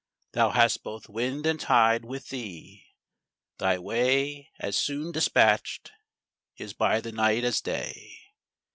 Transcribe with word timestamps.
Thou 0.31 0.49
hast 0.49 0.81
both 0.81 1.09
wind 1.09 1.45
and 1.45 1.59
tide 1.59 2.05
with 2.05 2.29
thee; 2.29 2.87
thy 3.59 3.77
way 3.77 4.49
As 4.57 4.75
soon 4.75 5.11
dispatch'd 5.11 5.91
is 6.57 6.73
by 6.73 6.99
the 7.01 7.11
night 7.11 7.43
as 7.43 7.61
day. 7.61 8.17